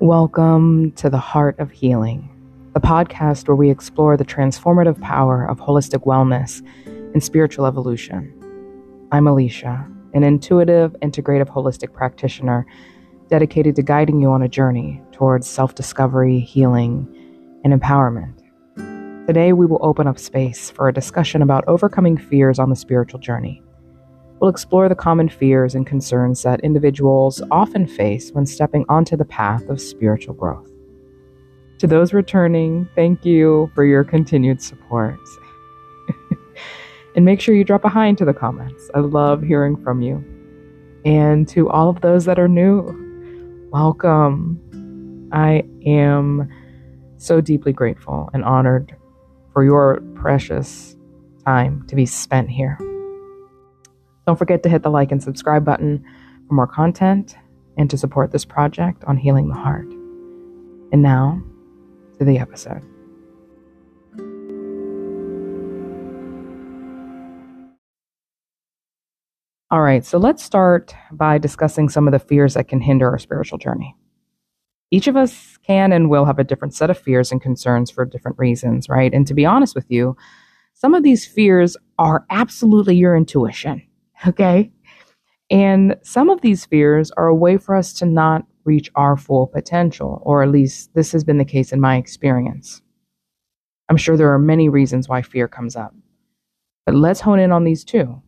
[0.00, 2.30] Welcome to the Heart of Healing,
[2.72, 8.32] the podcast where we explore the transformative power of holistic wellness and spiritual evolution.
[9.10, 9.84] I'm Alicia,
[10.14, 12.64] an intuitive, integrative, holistic practitioner
[13.28, 17.08] dedicated to guiding you on a journey towards self discovery, healing,
[17.64, 18.38] and empowerment.
[19.26, 23.18] Today, we will open up space for a discussion about overcoming fears on the spiritual
[23.18, 23.64] journey.
[24.40, 29.24] We'll explore the common fears and concerns that individuals often face when stepping onto the
[29.24, 30.70] path of spiritual growth.
[31.78, 35.18] To those returning, thank you for your continued support.
[37.16, 38.90] and make sure you drop a hi into the comments.
[38.94, 40.24] I love hearing from you.
[41.04, 44.60] And to all of those that are new, welcome.
[45.32, 46.48] I am
[47.16, 48.96] so deeply grateful and honored
[49.52, 50.96] for your precious
[51.44, 52.78] time to be spent here.
[54.28, 56.04] Don't forget to hit the like and subscribe button
[56.46, 57.34] for more content
[57.78, 59.86] and to support this project on healing the heart.
[60.92, 61.42] And now
[62.18, 62.82] to the episode.
[69.70, 73.18] All right, so let's start by discussing some of the fears that can hinder our
[73.18, 73.96] spiritual journey.
[74.90, 78.04] Each of us can and will have a different set of fears and concerns for
[78.04, 79.14] different reasons, right?
[79.14, 80.18] And to be honest with you,
[80.74, 83.87] some of these fears are absolutely your intuition.
[84.26, 84.70] Okay.
[85.50, 89.46] And some of these fears are a way for us to not reach our full
[89.46, 92.82] potential, or at least this has been the case in my experience.
[93.88, 95.94] I'm sure there are many reasons why fear comes up,
[96.84, 98.20] but let's hone in on these two.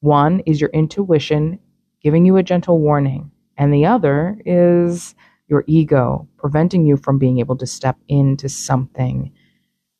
[0.00, 1.58] One is your intuition
[2.02, 5.14] giving you a gentle warning, and the other is
[5.48, 9.32] your ego preventing you from being able to step into something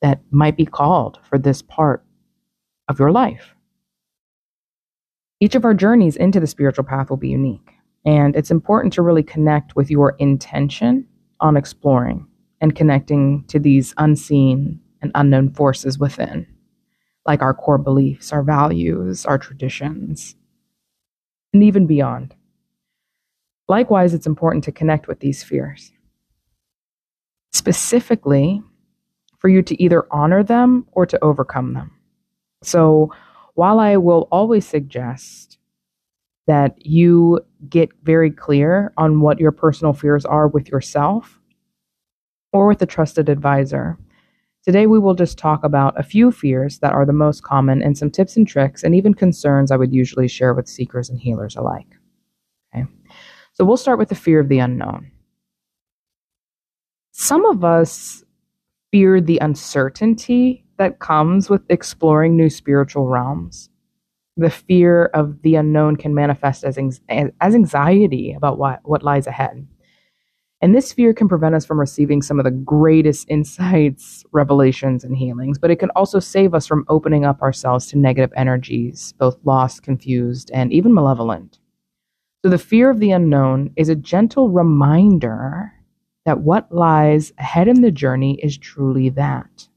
[0.03, 2.05] that might be called for this part
[2.89, 3.55] of your life.
[5.43, 7.73] Each of our journeys into the spiritual path will be unique.
[8.05, 11.05] And it's important to really connect with your intention
[11.41, 12.29] on exploring
[12.61, 16.47] and connecting to these unseen and unknown forces within,
[17.27, 20.37] like our core beliefs, our values, our traditions,
[21.53, 22.37] and even beyond.
[23.67, 25.91] Likewise, it's important to connect with these fears.
[27.53, 28.63] Specifically,
[29.39, 31.91] for you to either honor them or to overcome them.
[32.63, 33.13] So,
[33.55, 35.59] while I will always suggest
[36.47, 41.39] that you get very clear on what your personal fears are with yourself
[42.53, 43.99] or with a trusted advisor,
[44.65, 47.97] today we will just talk about a few fears that are the most common and
[47.97, 51.57] some tips and tricks and even concerns I would usually share with seekers and healers
[51.57, 51.97] alike.
[52.75, 52.87] Okay.
[53.53, 55.11] So we'll start with the fear of the unknown.
[57.13, 58.25] Some of us
[58.91, 63.69] fear the uncertainty that comes with exploring new spiritual realms.
[64.37, 66.79] The fear of the unknown can manifest as,
[67.09, 69.67] as anxiety about what, what lies ahead.
[70.63, 75.17] And this fear can prevent us from receiving some of the greatest insights, revelations, and
[75.17, 79.37] healings, but it can also save us from opening up ourselves to negative energies, both
[79.45, 81.59] lost, confused, and even malevolent.
[82.45, 85.73] So, the fear of the unknown is a gentle reminder
[86.25, 89.69] that what lies ahead in the journey is truly that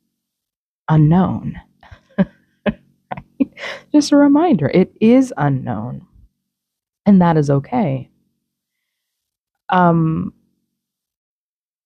[0.89, 1.59] unknown.
[3.93, 6.05] Just a reminder, it is unknown.
[7.05, 8.09] And that is okay.
[9.69, 10.33] Um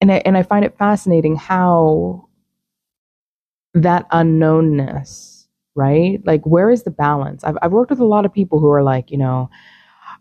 [0.01, 2.27] and I and I find it fascinating how
[3.73, 6.19] that unknownness, right?
[6.25, 7.43] Like where is the balance?
[7.43, 9.49] I've I've worked with a lot of people who are like, you know,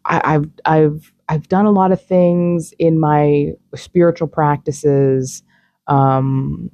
[0.05, 5.43] I, I've I've I've done a lot of things in my spiritual practices
[5.89, 6.71] um,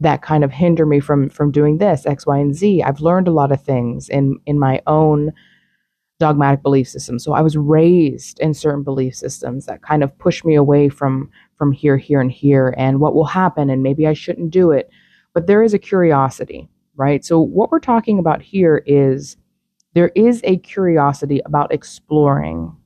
[0.00, 2.82] that kind of hinder me from from doing this x y and z.
[2.82, 5.32] I've learned a lot of things in in my own
[6.20, 7.18] dogmatic belief system.
[7.18, 11.30] So i was raised in certain belief systems that kind of push me away from
[11.56, 14.90] from here here and here and what will happen and maybe i shouldn't do it.
[15.34, 17.24] But there is a curiosity right?
[17.24, 19.36] So what we're talking about here is
[19.94, 22.76] there is a curiosity about exploring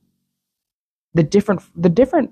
[1.13, 2.31] the different the different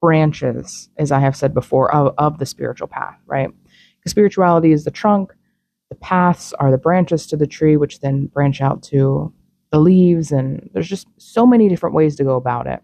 [0.00, 3.50] branches as i have said before of, of the spiritual path right
[4.06, 5.32] spirituality is the trunk,
[5.90, 9.32] the paths are the branches to the tree, which then branch out to
[9.70, 10.32] the leaves.
[10.32, 12.80] And there's just so many different ways to go about it.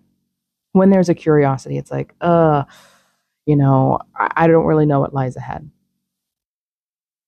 [0.72, 2.64] When there's a curiosity, it's like, uh,
[3.46, 5.68] you know, I, I don't really know what lies ahead.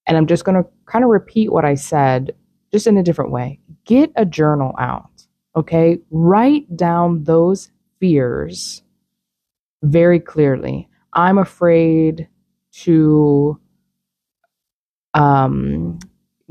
[0.06, 2.34] And I'm just going to kind of repeat what I said,
[2.72, 3.58] just in a different way.
[3.84, 5.26] Get a journal out,
[5.56, 5.98] okay?
[6.10, 7.70] Write down those
[8.00, 8.82] fears
[9.82, 10.88] very clearly.
[11.12, 12.28] I'm afraid
[12.72, 13.58] to
[15.14, 15.98] um,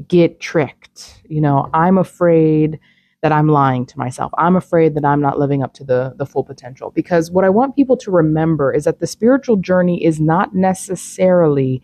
[0.08, 1.22] get tricked.
[1.26, 2.80] You know, I'm afraid
[3.22, 4.34] that I'm lying to myself.
[4.38, 6.92] I'm afraid that I'm not living up to the, the full potential.
[6.92, 11.82] Because what I want people to remember is that the spiritual journey is not necessarily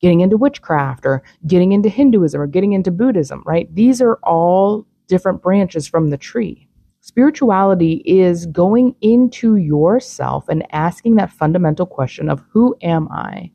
[0.00, 3.72] getting into witchcraft or getting into Hinduism or getting into Buddhism, right?
[3.72, 6.68] These are all different branches from the tree.
[7.00, 13.50] Spirituality is going into yourself and asking that fundamental question of who am I?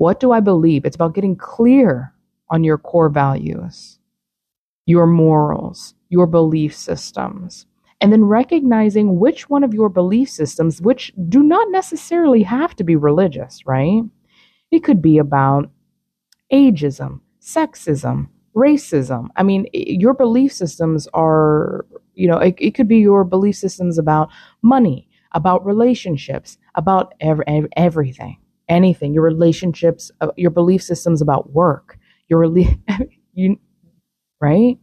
[0.00, 0.86] What do I believe?
[0.86, 2.14] It's about getting clear
[2.48, 3.98] on your core values
[4.86, 7.66] your morals, your belief systems,
[8.00, 12.82] and then recognizing which one of your belief systems, which do not necessarily have to
[12.82, 14.02] be religious, right?
[14.70, 15.70] It could be about
[16.52, 19.28] ageism, sexism, racism.
[19.36, 23.98] I mean, your belief systems are, you know, it, it could be your belief systems
[23.98, 24.30] about
[24.62, 27.44] money, about relationships, about every,
[27.76, 28.38] everything,
[28.70, 32.44] anything, your relationships, uh, your belief systems about work, your,
[33.34, 33.58] you,
[34.40, 34.78] right?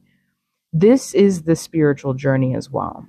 [0.74, 3.08] This is the spiritual journey as well.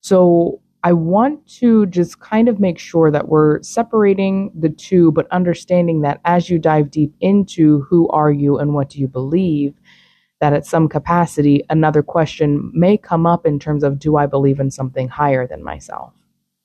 [0.00, 5.30] So I want to just kind of make sure that we're separating the two, but
[5.30, 9.74] understanding that as you dive deep into who are you and what do you believe,
[10.40, 14.58] that at some capacity, another question may come up in terms of do I believe
[14.58, 16.12] in something higher than myself?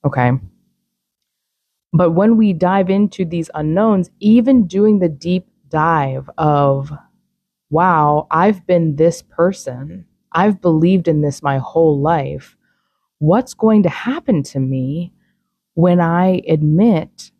[0.03, 0.31] Okay.
[1.93, 6.91] But when we dive into these unknowns, even doing the deep dive of
[7.69, 9.73] wow, I've been this person.
[9.73, 10.01] Mm-hmm.
[10.33, 12.55] I've believed in this my whole life.
[13.19, 15.13] What's going to happen to me
[15.73, 17.31] when I admit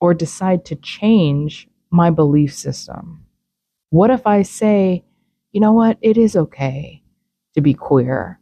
[0.00, 3.26] or decide to change my belief system?
[3.90, 5.04] What if I say,
[5.52, 7.02] you know what, it is okay
[7.54, 8.38] to be queer?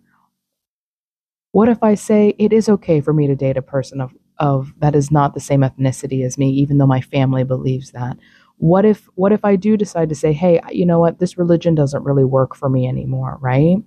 [1.53, 4.73] What if I say it is okay for me to date a person of, of
[4.79, 8.17] that is not the same ethnicity as me, even though my family believes that?
[8.59, 11.19] what if what if i do decide to say hey you know what?
[11.19, 13.79] This religion doesn't really work for me anymore right?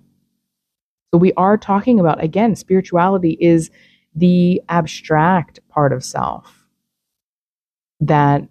[1.12, 3.70] So we are talking about again spirituality is
[4.14, 6.66] the abstract part of self
[8.00, 8.42] that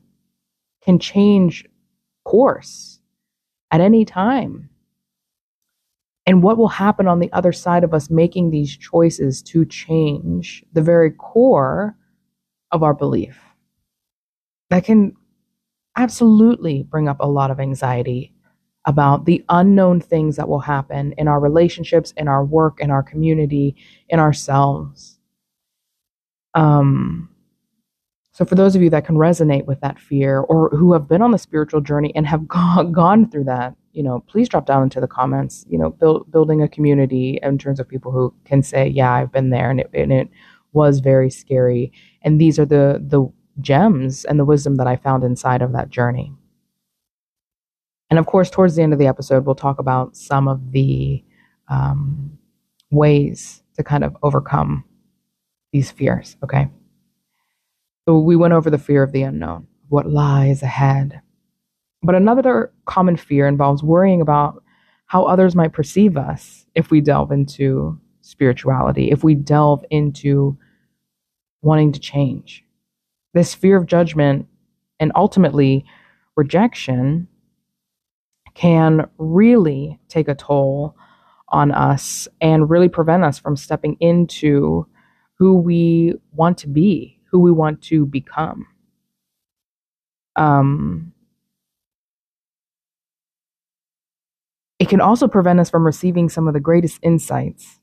[0.84, 1.66] can change
[2.24, 3.00] course
[3.72, 4.70] at any time
[6.26, 10.64] and what will happen on the other side of us making these choices to change
[10.74, 11.96] the very core
[12.72, 13.40] of our belief
[14.70, 15.14] that can
[15.98, 18.34] absolutely bring up a lot of anxiety
[18.86, 23.04] about the unknown things that will happen in our relationships, in our work, in our
[23.04, 23.76] community,
[24.10, 25.20] in ourselves.
[26.56, 27.30] Um,
[28.32, 31.22] so, for those of you that can resonate with that fear or who have been
[31.22, 34.84] on the spiritual journey and have gone, gone through that, you know, please drop down
[34.84, 38.64] into the comments, you know, build, building a community in terms of people who can
[38.64, 40.30] say, yeah, I've been there and it, and it
[40.74, 41.92] was very scary.
[42.22, 45.90] And these are the, the gems and the wisdom that I found inside of that
[45.90, 46.34] journey.
[48.10, 51.24] And of course, towards the end of the episode, we'll talk about some of the
[51.70, 52.38] um,
[52.92, 54.84] ways to kind of overcome
[55.72, 56.36] these fears.
[56.44, 56.68] Okay.
[58.08, 61.22] So we went over the fear of the unknown, what lies ahead.
[62.04, 64.64] But another common fear involves worrying about
[65.06, 70.58] how others might perceive us if we delve into spirituality, if we delve into
[71.62, 72.64] wanting to change
[73.34, 74.48] this fear of judgment
[75.00, 75.86] and ultimately
[76.36, 77.28] rejection
[78.54, 80.96] can really take a toll
[81.50, 84.86] on us and really prevent us from stepping into
[85.36, 88.68] who we want to be, who we want to become.
[90.36, 91.14] Um,
[94.82, 97.80] it can also prevent us from receiving some of the greatest insights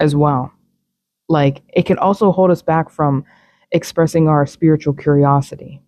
[0.00, 0.50] as well.
[1.28, 3.26] Like it can also hold us back from
[3.70, 5.82] expressing our spiritual curiosity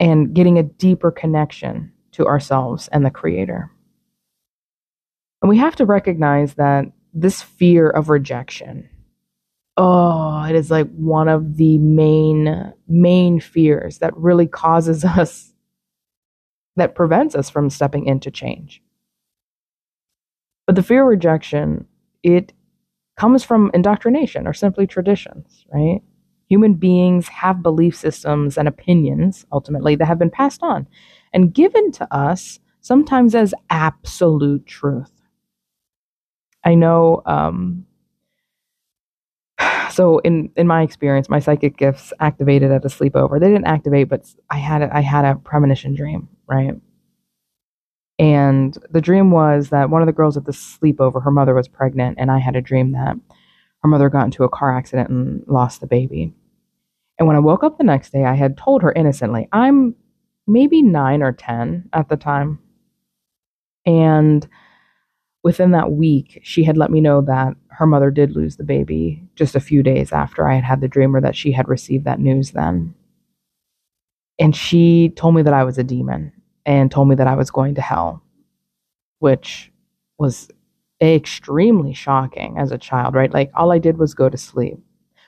[0.00, 3.70] and getting a deeper connection to ourselves and the Creator.
[5.40, 8.90] And we have to recognize that this fear of rejection,
[9.76, 15.47] oh, it is like one of the main, main fears that really causes us,
[16.78, 18.82] that prevents us from stepping into change.
[20.66, 21.86] But the fear of rejection,
[22.22, 22.52] it
[23.16, 26.00] comes from indoctrination or simply traditions, right?
[26.48, 30.86] Human beings have belief systems and opinions, ultimately, that have been passed on
[31.32, 35.12] and given to us sometimes as absolute truth.
[36.64, 37.86] I know, um,
[39.90, 43.40] so in, in my experience, my psychic gifts activated at a sleepover.
[43.40, 46.74] They didn't activate, but I had a, I had a premonition dream, right?
[48.18, 51.68] And the dream was that one of the girls at the sleepover, her mother was
[51.68, 53.16] pregnant, and I had a dream that
[53.82, 56.34] her mother got into a car accident and lost the baby.
[57.18, 59.94] And when I woke up the next day, I had told her innocently, I'm
[60.46, 62.58] maybe nine or 10 at the time.
[63.86, 64.46] And
[65.44, 69.22] within that week, she had let me know that her mother did lose the baby
[69.36, 72.04] just a few days after I had had the dream or that she had received
[72.04, 72.94] that news then.
[74.40, 76.32] And she told me that I was a demon
[76.68, 78.22] and told me that I was going to hell,
[79.20, 79.72] which
[80.18, 80.50] was
[81.00, 83.32] extremely shocking as a child, right?
[83.32, 84.78] Like all I did was go to sleep,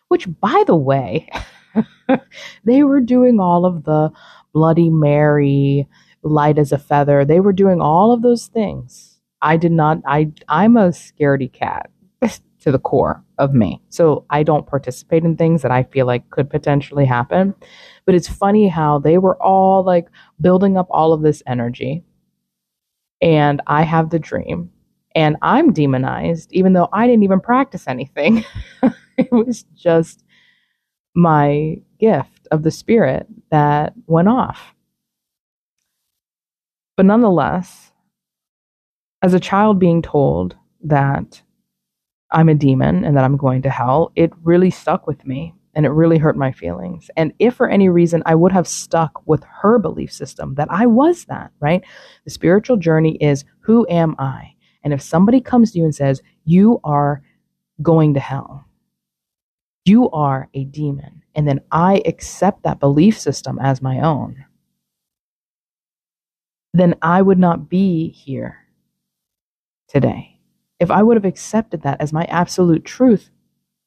[0.08, 1.30] which, by the way,
[2.64, 4.10] they were doing all of the
[4.52, 5.88] Bloody Mary,
[6.22, 7.24] light as a feather.
[7.24, 9.18] They were doing all of those things.
[9.40, 11.90] I did not, I, I'm a scaredy cat
[12.60, 13.80] to the core of me.
[13.88, 17.54] So I don't participate in things that I feel like could potentially happen.
[18.04, 20.08] But it's funny how they were all like
[20.40, 22.04] building up all of this energy.
[23.22, 24.70] And I have the dream
[25.14, 28.44] and I'm demonized, even though I didn't even practice anything.
[29.16, 30.22] it was just
[31.14, 34.74] my gift of the spirit that went off.
[36.96, 37.90] But nonetheless,
[39.22, 41.42] as a child being told that
[42.32, 45.86] I'm a demon and that I'm going to hell, it really stuck with me and
[45.86, 47.10] it really hurt my feelings.
[47.16, 50.86] And if for any reason I would have stuck with her belief system that I
[50.86, 51.82] was that, right?
[52.24, 54.54] The spiritual journey is who am I?
[54.82, 57.22] And if somebody comes to you and says, you are
[57.82, 58.64] going to hell,
[59.84, 64.44] you are a demon, and then I accept that belief system as my own,
[66.72, 68.66] then I would not be here
[69.88, 70.39] today.
[70.80, 73.30] If I would have accepted that as my absolute truth,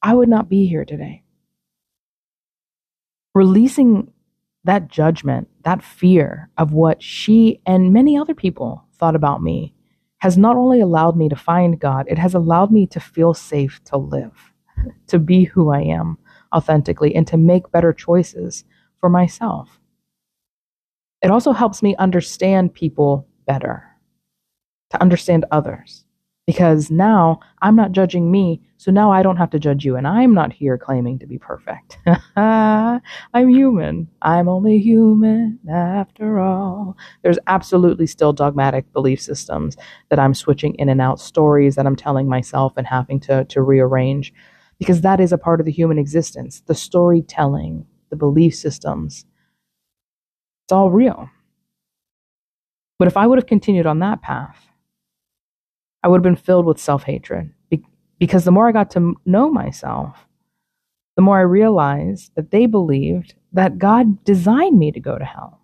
[0.03, 1.23] I would not be here today.
[3.33, 4.11] Releasing
[4.63, 9.73] that judgment, that fear of what she and many other people thought about me
[10.19, 13.83] has not only allowed me to find God, it has allowed me to feel safe
[13.85, 14.53] to live,
[15.07, 16.19] to be who I am
[16.55, 18.63] authentically, and to make better choices
[18.99, 19.79] for myself.
[21.23, 23.83] It also helps me understand people better,
[24.91, 26.05] to understand others
[26.45, 30.05] because now I'm not judging me, so now I don't have to judge you, and
[30.05, 31.97] I'm not here claiming to be perfect.
[32.35, 34.09] I'm human.
[34.21, 36.97] I'm only human after all.
[37.21, 39.77] There's absolutely still dogmatic belief systems
[40.09, 43.61] that I'm switching in and out, stories that I'm telling myself and having to, to
[43.61, 44.33] rearrange,
[44.79, 46.61] because that is a part of the human existence.
[46.65, 49.25] The storytelling, the belief systems,
[50.65, 51.29] it's all real.
[52.99, 54.72] But if I would have continued on that path,
[56.03, 57.51] I would have been filled with self hatred
[58.19, 60.27] because the more I got to know myself,
[61.15, 65.59] the more I realized that they believed that God designed me to go to hell.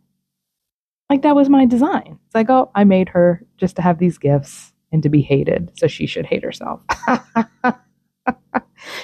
[1.10, 2.20] Like that was my design.
[2.26, 5.72] It's like, oh, I made her just to have these gifts and to be hated,
[5.78, 6.82] so she should hate herself.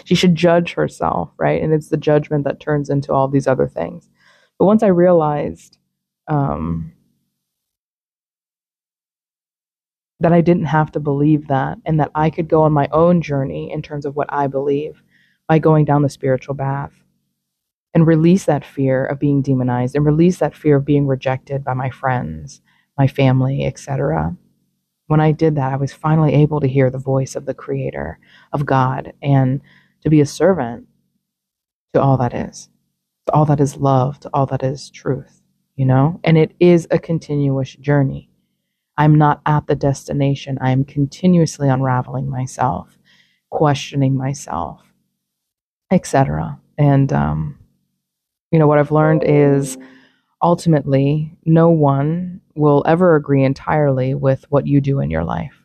[0.03, 1.61] she should judge herself, right?
[1.61, 4.09] And it's the judgment that turns into all these other things.
[4.59, 5.77] But once I realized
[6.27, 6.91] um,
[10.25, 13.21] that I didn't have to believe that and that I could go on my own
[13.21, 15.03] journey in terms of what I believe
[15.47, 16.93] by going down the spiritual path
[17.93, 21.75] and release that fear of being demonized and release that fear of being rejected by
[21.75, 22.59] my friends,
[22.97, 24.35] my family, etc.
[25.05, 28.17] When I did that, I was finally able to hear the voice of the creator,
[28.51, 29.61] of God, and
[30.01, 30.87] to be a servant
[31.93, 32.67] to all that is,
[33.27, 35.43] to all that is love, to all that is truth,
[35.75, 36.19] you know?
[36.23, 38.31] And it is a continuous journey.
[38.97, 40.57] I'm not at the destination.
[40.61, 42.97] I am continuously unraveling myself,
[43.49, 44.81] questioning myself,
[45.91, 46.59] etc.
[46.77, 47.59] And um,
[48.51, 49.77] you know what I've learned is
[50.41, 55.61] ultimately no one will ever agree entirely with what you do in your life.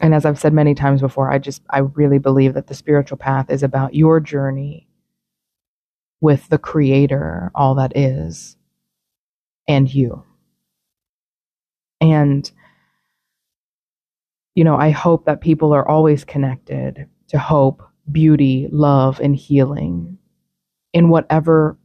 [0.00, 3.16] And as I've said many times before, I just I really believe that the spiritual
[3.16, 4.88] path is about your journey
[6.20, 8.56] with the creator, all that is,
[9.68, 10.24] and you.
[12.04, 12.50] And,
[14.54, 17.82] you know, I hope that people are always connected to hope,
[18.12, 20.18] beauty, love, and healing
[20.92, 21.78] in whatever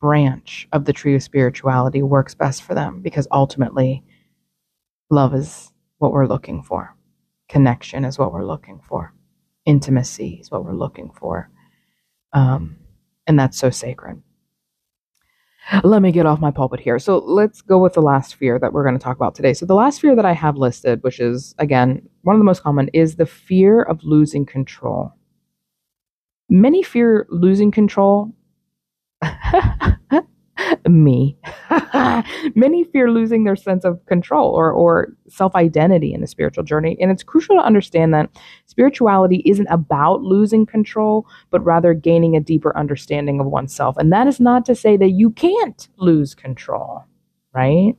[0.00, 4.04] branch of the tree of spirituality works best for them, because ultimately,
[5.10, 6.94] love is what we're looking for,
[7.48, 9.12] connection is what we're looking for,
[9.64, 11.50] intimacy is what we're looking for.
[12.32, 12.76] Um,
[13.26, 14.22] and that's so sacred
[15.82, 16.98] let me get off my pulpit here.
[16.98, 19.54] So let's go with the last fear that we're going to talk about today.
[19.54, 22.62] So the last fear that I have listed, which is again one of the most
[22.62, 25.12] common, is the fear of losing control.
[26.48, 28.32] Many fear losing control.
[30.88, 31.38] me.
[32.54, 36.96] Many fear losing their sense of control or, or self identity in the spiritual journey.
[37.00, 38.30] And it's crucial to understand that
[38.66, 43.96] spirituality isn't about losing control, but rather gaining a deeper understanding of oneself.
[43.96, 47.04] And that is not to say that you can't lose control,
[47.54, 47.94] right?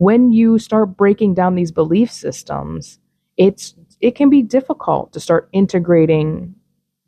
[0.00, 2.98] when you start breaking down these belief systems,
[3.36, 6.54] it's it can be difficult to start integrating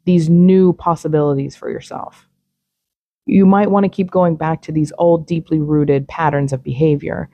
[0.04, 2.28] these new possibilities for yourself.
[3.26, 7.28] You might want to keep going back to these old, deeply rooted patterns of behavior.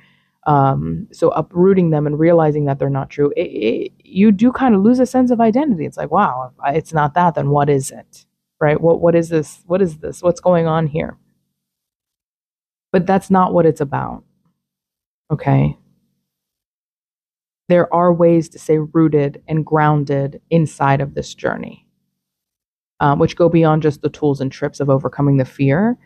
[0.47, 4.75] Um, so uprooting them and realizing that they're not true, it, it, you do kind
[4.75, 5.85] of lose a sense of identity.
[5.85, 8.27] It's like, wow, it's not that, then what is it?
[8.61, 8.81] Right?
[8.81, 9.63] What what is this?
[9.67, 10.23] What is this?
[10.23, 11.17] What's going on here?
[12.93, 14.25] But that's not what it's about.
[15.31, 15.77] Okay.
[17.69, 21.87] There are ways to stay rooted and grounded inside of this journey,
[23.01, 25.97] um, which go beyond just the tools and trips of overcoming the fear.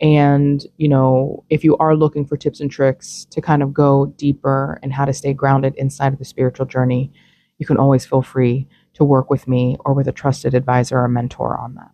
[0.00, 4.06] And, you know, if you are looking for tips and tricks to kind of go
[4.16, 7.10] deeper and how to stay grounded inside of the spiritual journey,
[7.58, 11.08] you can always feel free to work with me or with a trusted advisor or
[11.08, 11.90] mentor on that.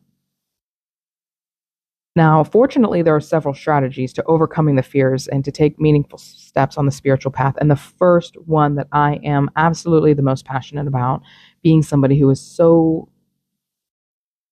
[2.16, 6.78] Now, fortunately, there are several strategies to overcoming the fears and to take meaningful steps
[6.78, 7.56] on the spiritual path.
[7.58, 11.22] And the first one that I am absolutely the most passionate about,
[11.62, 13.08] being somebody who is so,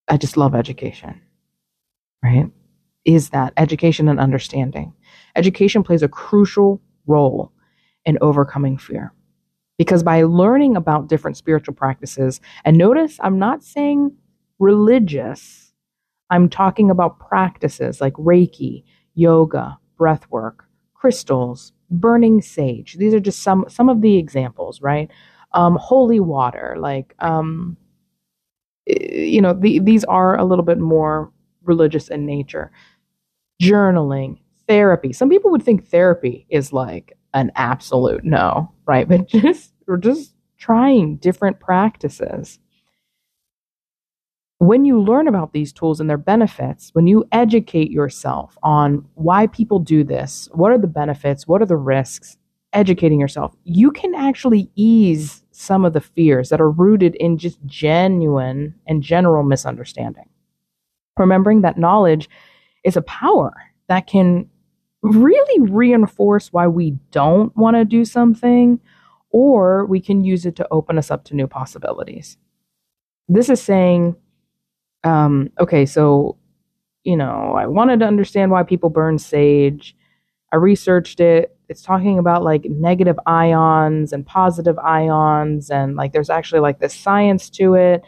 [0.08, 1.20] I just love education,
[2.22, 2.50] right?
[3.04, 4.94] Is that education and understanding.
[5.36, 7.52] Education plays a crucial role
[8.04, 9.12] in overcoming fear.
[9.78, 14.12] Because by learning about different spiritual practices, and notice I'm not saying
[14.58, 15.62] religious
[16.32, 22.96] I'm talking about practices like Reiki, yoga, breath work, crystals, burning sage.
[22.98, 25.10] These are just some some of the examples, right?
[25.52, 27.76] Um, holy water, like um,
[28.86, 32.70] you know, the, these are a little bit more religious in nature.
[33.62, 35.12] Journaling, therapy.
[35.12, 39.08] Some people would think therapy is like an absolute no, right?
[39.08, 42.58] But just we're just trying different practices
[44.62, 49.48] when you learn about these tools and their benefits, when you educate yourself on why
[49.48, 52.36] people do this, what are the benefits, what are the risks,
[52.72, 57.58] educating yourself, you can actually ease some of the fears that are rooted in just
[57.66, 60.28] genuine and general misunderstanding.
[61.16, 62.28] Remembering that knowledge
[62.84, 63.54] is a power
[63.88, 64.48] that can
[65.02, 68.80] really reinforce why we don't want to do something,
[69.30, 72.36] or we can use it to open us up to new possibilities.
[73.28, 74.16] This is saying,
[75.04, 76.36] um, okay, so,
[77.04, 79.96] you know, I wanted to understand why people burn sage.
[80.52, 81.56] I researched it.
[81.68, 86.94] It's talking about like negative ions and positive ions, and like there's actually like this
[86.94, 88.02] science to it.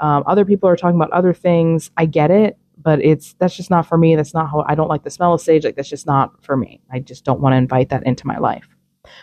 [0.00, 1.90] Um, other people are talking about other things.
[1.96, 4.16] I get it, but it's that's just not for me.
[4.16, 5.64] That's not how I don't like the smell of sage.
[5.64, 6.80] Like that's just not for me.
[6.90, 8.66] I just don't want to invite that into my life.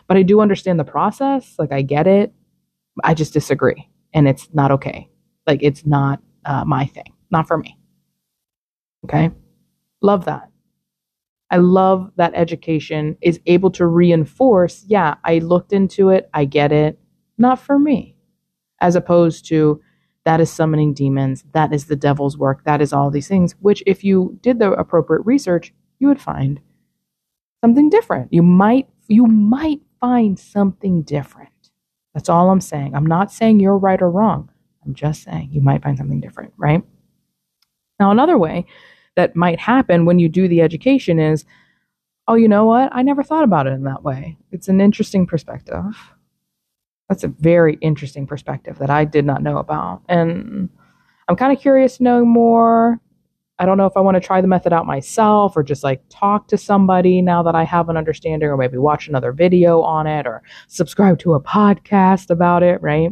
[0.08, 1.56] But I do understand the process.
[1.60, 2.34] Like I get it.
[3.04, 5.10] I just disagree, and it's not okay.
[5.48, 7.78] Like it's not uh, my thing, not for me.
[9.06, 9.32] Okay.
[10.02, 10.51] Love that.
[11.52, 16.72] I love that education is able to reinforce, yeah, I looked into it, I get
[16.72, 16.98] it,
[17.38, 18.16] not for me.
[18.80, 19.82] As opposed to,
[20.24, 23.84] that is summoning demons, that is the devil's work, that is all these things, which
[23.86, 26.62] if you did the appropriate research, you would find
[27.62, 28.32] something different.
[28.32, 31.50] You might you might find something different.
[32.14, 32.96] That's all I'm saying.
[32.96, 34.50] I'm not saying you're right or wrong.
[34.86, 36.82] I'm just saying you might find something different, right?
[38.00, 38.66] Now, another way
[39.15, 41.45] that might happen when you do the education is,
[42.28, 42.89] oh, you know what?
[42.93, 44.38] I never thought about it in that way.
[44.52, 45.84] It's an interesting perspective.
[47.10, 50.02] That's a very interesting perspective that I did not know about.
[50.08, 50.69] And
[51.28, 53.00] I'm kind of curious to know more.
[53.60, 56.02] I don't know if I want to try the method out myself or just like
[56.10, 60.08] talk to somebody now that I have an understanding, or maybe watch another video on
[60.08, 63.12] it or subscribe to a podcast about it, right?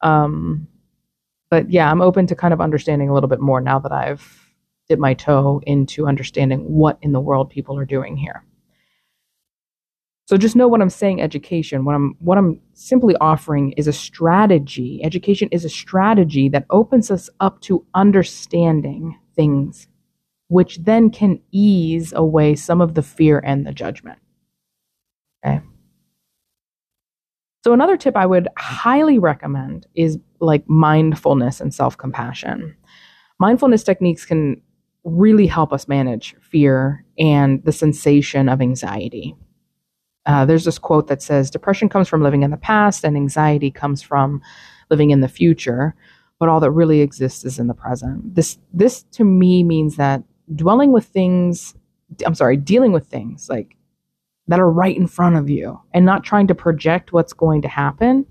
[0.00, 0.68] Um,
[1.50, 4.43] but yeah, I'm open to kind of understanding a little bit more now that I've
[4.98, 8.44] my toe into understanding what in the world people are doing here.
[10.26, 13.92] So just know what I'm saying education, what I'm what I'm simply offering is a
[13.92, 15.00] strategy.
[15.04, 19.86] Education is a strategy that opens us up to understanding things
[20.48, 24.18] which then can ease away some of the fear and the judgment.
[25.44, 25.60] Okay?
[27.64, 32.76] So, another tip I would highly recommend is like mindfulness and self compassion.
[33.38, 34.60] Mindfulness techniques can
[35.04, 39.36] really help us manage fear and the sensation of anxiety.
[40.26, 43.70] Uh, there's this quote that says depression comes from living in the past and anxiety
[43.70, 44.40] comes from
[44.90, 45.94] living in the future
[46.40, 50.22] but all that really exists is in the present this this to me means that
[50.54, 51.74] dwelling with things
[52.24, 53.76] i'm sorry dealing with things like
[54.46, 57.68] that are right in front of you and not trying to project what's going to
[57.68, 58.26] happen.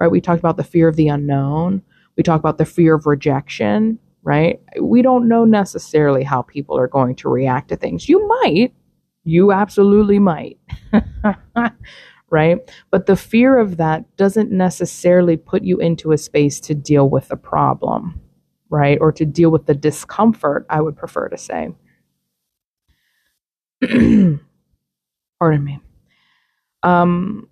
[0.00, 0.10] Right?
[0.10, 1.82] We talked about the fear of the unknown.
[2.16, 4.60] We talk about the fear of rejection, right?
[4.82, 8.08] We don't know necessarily how people are going to react to things.
[8.08, 8.74] You might,
[9.22, 10.58] you absolutely might.
[12.30, 12.58] right?
[12.90, 17.28] But the fear of that doesn't necessarily put you into a space to deal with
[17.28, 18.20] the problem,
[18.68, 18.98] right?
[19.00, 21.68] Or to deal with the discomfort, I would prefer to say.
[25.38, 25.78] Pardon me.
[26.82, 27.48] Um,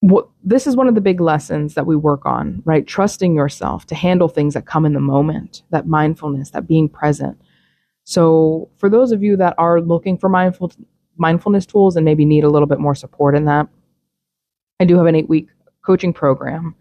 [0.00, 2.86] what, this is one of the big lessons that we work on, right?
[2.86, 7.40] Trusting yourself to handle things that come in the moment, that mindfulness, that being present.
[8.04, 10.72] So, for those of you that are looking for mindful
[11.16, 13.68] mindfulness tools and maybe need a little bit more support in that,
[14.80, 15.48] I do have an eight week
[15.84, 16.74] coaching program.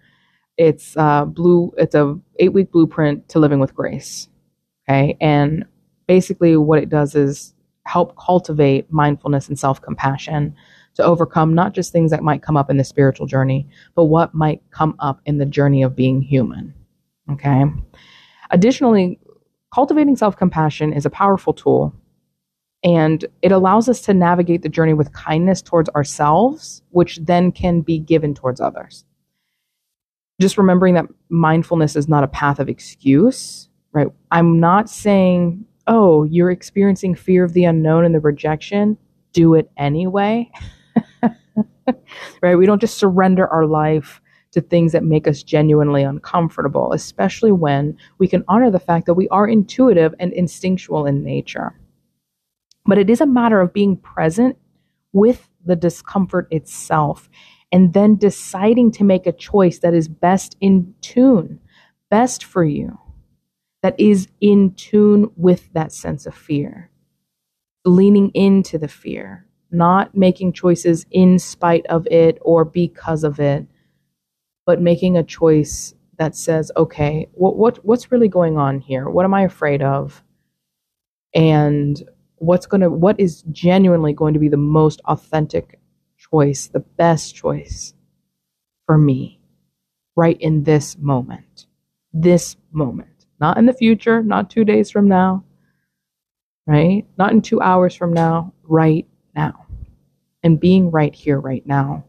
[0.58, 1.74] It's uh, blue.
[1.78, 4.30] It's a eight week blueprint to living with grace.
[4.88, 5.66] Okay, and
[6.08, 7.54] basically what it does is
[7.86, 10.56] help cultivate mindfulness and self compassion
[10.98, 14.34] to overcome not just things that might come up in the spiritual journey, but what
[14.34, 16.74] might come up in the journey of being human.
[17.32, 17.66] Okay.
[18.52, 19.20] Additionally,
[19.74, 21.94] cultivating self compassion is a powerful tool
[22.84, 27.82] and it allows us to navigate the journey with kindness towards ourselves, which then can
[27.82, 29.06] be given towards others.
[30.40, 34.08] Just remembering that mindfulness is not a path of excuse, right?
[34.32, 38.98] I'm not saying, oh, you're experiencing fear of the unknown and the rejection,
[39.34, 40.50] do it anyway.
[42.42, 42.56] right?
[42.56, 47.98] We don't just surrender our life to things that make us genuinely uncomfortable, especially when
[48.18, 51.78] we can honor the fact that we are intuitive and instinctual in nature.
[52.86, 54.58] But it is a matter of being present
[55.12, 57.30] with the discomfort itself
[57.72, 61.60] and then deciding to make a choice that is best in tune,
[62.10, 62.98] best for you,
[63.84, 66.90] that is in tune with that sense of fear,
[67.84, 73.66] leaning into the fear, not making choices in spite of it or because of it,
[74.66, 79.10] but making a choice that says, okay, what, what what's really going on here?
[79.10, 80.24] What am I afraid of?
[81.34, 82.02] And
[82.38, 85.80] what's to what is genuinely going to be the most authentic
[86.18, 87.94] choice the best choice
[88.86, 89.40] for me
[90.16, 91.66] right in this moment
[92.14, 95.44] this moment not in the future not 2 days from now
[96.68, 99.66] right not in 2 hours from now right now
[100.44, 102.04] and being right here right now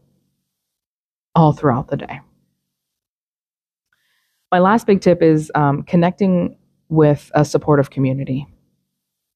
[1.35, 2.19] all throughout the day
[4.51, 6.57] my last big tip is um, connecting
[6.89, 8.47] with a supportive community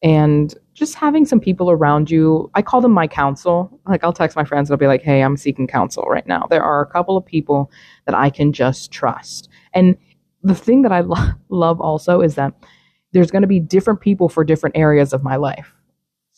[0.01, 2.49] and just having some people around you.
[2.55, 3.79] I call them my counsel.
[3.87, 6.45] Like I'll text my friends and I'll be like, "Hey, I'm seeking counsel right now."
[6.49, 7.71] There are a couple of people
[8.05, 9.49] that I can just trust.
[9.73, 9.95] And
[10.41, 12.53] the thing that I lo- love also is that
[13.13, 15.73] there's going to be different people for different areas of my life.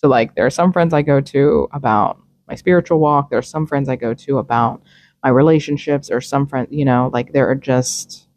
[0.05, 3.41] So like there are some friends I go to about my spiritual walk, there are
[3.41, 4.83] some friends I go to about
[5.23, 8.27] my relationships or some friends, you know, like there are just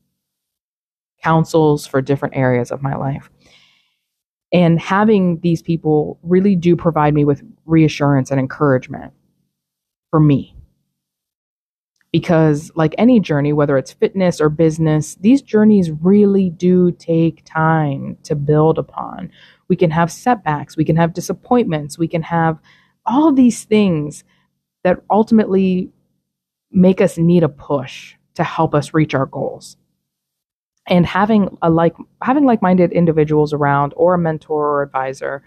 [1.22, 3.28] counsels for different areas of my life.
[4.50, 9.12] And having these people really do provide me with reassurance and encouragement
[10.10, 10.56] for me.
[12.12, 18.16] Because, like any journey, whether it's fitness or business, these journeys really do take time
[18.22, 19.30] to build upon.
[19.68, 22.58] We can have setbacks, we can have disappointments, we can have
[23.04, 24.24] all these things
[24.84, 25.90] that ultimately
[26.70, 29.76] make us need a push to help us reach our goals.
[30.86, 35.42] And having a like having like-minded individuals around or a mentor or advisor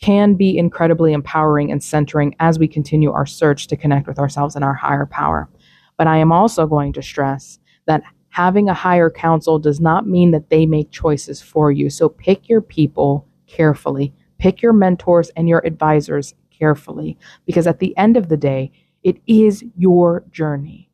[0.00, 4.54] can be incredibly empowering and centering as we continue our search to connect with ourselves
[4.54, 5.48] and our higher power.
[5.96, 10.32] But i am also going to stress that having a higher counsel does not mean
[10.32, 11.88] that they make choices for you.
[11.90, 17.96] So pick your people carefully pick your mentors and your advisors carefully because at the
[17.96, 18.70] end of the day
[19.02, 20.88] it is your journey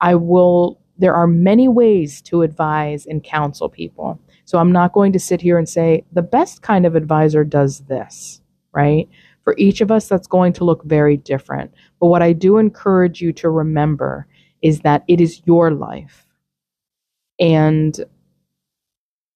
[0.00, 4.20] i will there are many ways to advise and counsel people.
[4.44, 7.80] So I'm not going to sit here and say the best kind of advisor does
[7.82, 9.08] this, right?
[9.44, 11.72] For each of us, that's going to look very different.
[12.00, 14.26] But what I do encourage you to remember
[14.60, 16.26] is that it is your life.
[17.38, 17.98] And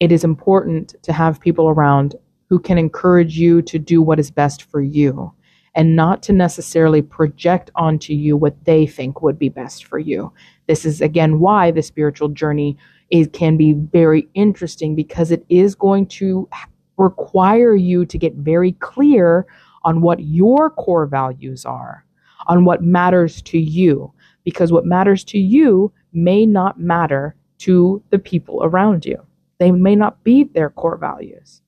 [0.02, 2.16] it is important to have people around
[2.48, 5.32] who can encourage you to do what is best for you
[5.76, 10.32] and not to necessarily project onto you what they think would be best for you.
[10.66, 12.76] This is again why the spiritual journey
[13.10, 16.48] is, can be very interesting because it is going to
[16.96, 19.46] require you to get very clear
[19.84, 22.04] on what your core values are,
[22.48, 24.12] on what matters to you,
[24.42, 29.24] because what matters to you may not matter to the people around you.
[29.62, 31.62] They may not be their core values.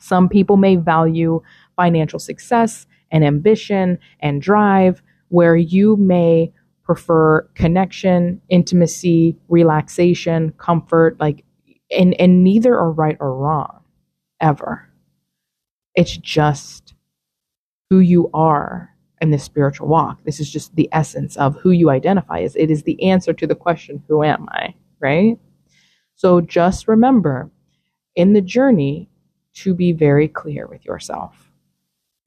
[0.00, 1.42] Some people may value
[1.76, 6.50] financial success and ambition and drive, where you may
[6.82, 11.44] prefer connection, intimacy, relaxation, comfort, like
[11.90, 13.80] and and neither are right or wrong
[14.40, 14.88] ever.
[15.94, 16.94] It's just
[17.90, 20.24] who you are in this spiritual walk.
[20.24, 22.56] This is just the essence of who you identify as.
[22.56, 24.74] It is the answer to the question, Who am I?
[25.00, 25.38] Right?
[26.22, 27.50] So just remember
[28.14, 29.08] in the journey
[29.54, 31.50] to be very clear with yourself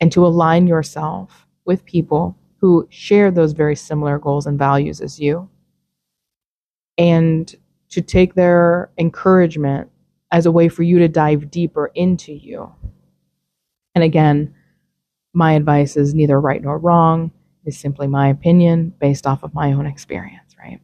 [0.01, 5.17] and to align yourself with people who share those very similar goals and values as
[5.17, 5.49] you
[6.97, 7.55] and
[7.91, 9.89] to take their encouragement
[10.29, 12.69] as a way for you to dive deeper into you.
[13.95, 14.53] And again,
[15.33, 17.31] my advice is neither right nor wrong,
[17.63, 20.81] it's simply my opinion based off of my own experience, right?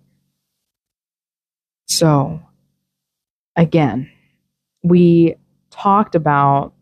[1.90, 2.42] So,
[3.56, 4.10] again,
[4.84, 5.36] we
[5.70, 6.74] talked about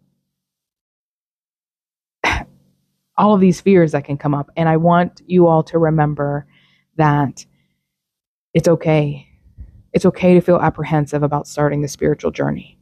[3.17, 4.49] all of these fears that can come up.
[4.55, 6.45] And I want you all to remember
[6.97, 7.45] that
[8.53, 9.27] it's okay.
[9.93, 12.77] It's okay to feel apprehensive about starting the spiritual journey.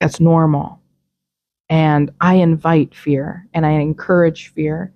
[0.00, 0.80] That's normal.
[1.68, 4.92] And I invite fear and I encourage fear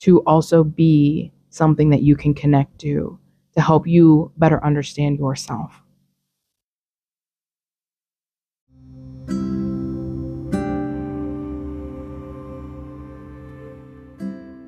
[0.00, 3.18] to also be something that you can connect to
[3.54, 5.82] to help you better understand yourself.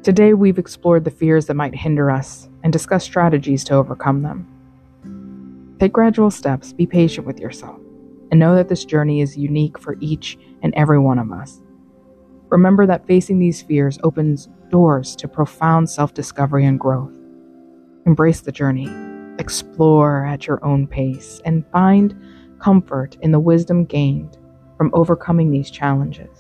[0.03, 5.77] Today, we've explored the fears that might hinder us and discussed strategies to overcome them.
[5.79, 7.79] Take gradual steps, be patient with yourself,
[8.31, 11.61] and know that this journey is unique for each and every one of us.
[12.49, 17.13] Remember that facing these fears opens doors to profound self discovery and growth.
[18.07, 18.89] Embrace the journey,
[19.39, 22.19] explore at your own pace, and find
[22.59, 24.39] comfort in the wisdom gained
[24.79, 26.40] from overcoming these challenges.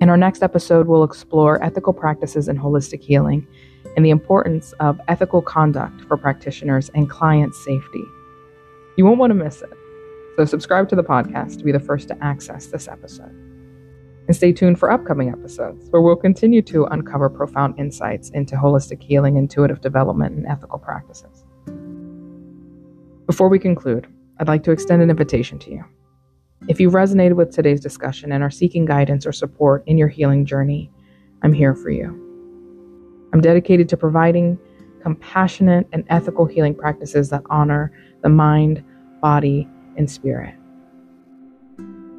[0.00, 3.46] In our next episode, we'll explore ethical practices in holistic healing
[3.96, 8.02] and the importance of ethical conduct for practitioners and client safety.
[8.96, 9.70] You won't want to miss it,
[10.36, 13.30] so subscribe to the podcast to be the first to access this episode.
[14.26, 19.02] And stay tuned for upcoming episodes where we'll continue to uncover profound insights into holistic
[19.02, 21.44] healing, intuitive development, and ethical practices.
[23.26, 24.06] Before we conclude,
[24.38, 25.84] I'd like to extend an invitation to you.
[26.68, 30.44] If you resonated with today's discussion and are seeking guidance or support in your healing
[30.44, 30.90] journey,
[31.42, 32.08] I'm here for you.
[33.32, 34.58] I'm dedicated to providing
[35.02, 37.92] compassionate and ethical healing practices that honor
[38.22, 38.84] the mind,
[39.22, 40.54] body, and spirit.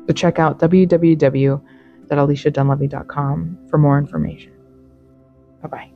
[0.08, 4.54] So check out www.aliciadunleavy.com for more information.
[5.62, 5.91] Bye bye.